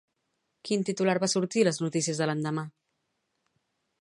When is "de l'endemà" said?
2.23-2.67